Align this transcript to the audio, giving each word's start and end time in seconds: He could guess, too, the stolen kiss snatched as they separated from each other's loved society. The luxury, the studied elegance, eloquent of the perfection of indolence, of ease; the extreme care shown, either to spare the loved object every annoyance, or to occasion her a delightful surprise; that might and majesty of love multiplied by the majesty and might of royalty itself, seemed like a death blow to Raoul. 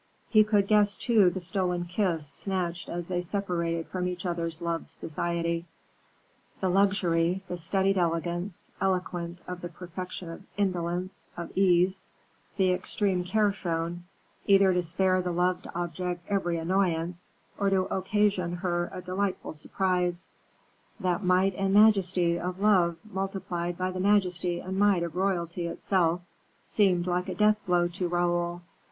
He 0.29 0.43
could 0.43 0.65
guess, 0.67 0.97
too, 0.97 1.29
the 1.29 1.39
stolen 1.39 1.85
kiss 1.85 2.25
snatched 2.27 2.89
as 2.89 3.07
they 3.07 3.21
separated 3.21 3.85
from 3.87 4.07
each 4.07 4.25
other's 4.25 4.59
loved 4.59 4.89
society. 4.89 5.67
The 6.59 6.69
luxury, 6.69 7.43
the 7.47 7.55
studied 7.59 7.99
elegance, 7.99 8.71
eloquent 8.81 9.41
of 9.47 9.61
the 9.61 9.69
perfection 9.69 10.27
of 10.31 10.41
indolence, 10.57 11.27
of 11.37 11.51
ease; 11.53 12.05
the 12.57 12.71
extreme 12.71 13.23
care 13.23 13.53
shown, 13.53 14.05
either 14.47 14.73
to 14.73 14.81
spare 14.81 15.21
the 15.21 15.29
loved 15.31 15.67
object 15.75 16.25
every 16.27 16.57
annoyance, 16.57 17.29
or 17.59 17.69
to 17.69 17.81
occasion 17.95 18.53
her 18.53 18.89
a 18.91 19.03
delightful 19.03 19.53
surprise; 19.53 20.25
that 20.99 21.23
might 21.23 21.53
and 21.53 21.75
majesty 21.75 22.39
of 22.39 22.59
love 22.59 22.97
multiplied 23.03 23.77
by 23.77 23.91
the 23.91 23.99
majesty 23.99 24.59
and 24.61 24.79
might 24.79 25.03
of 25.03 25.15
royalty 25.15 25.67
itself, 25.67 26.21
seemed 26.59 27.05
like 27.05 27.29
a 27.29 27.35
death 27.35 27.63
blow 27.67 27.87
to 27.87 28.07
Raoul. 28.07 28.63